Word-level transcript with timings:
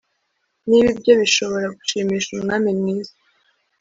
niba 0.67 0.87
ibyo 0.95 1.13
bishobora 1.21 1.67
gushimisha 1.77 2.27
umwami 2.37 2.69
mwiza 2.79 3.13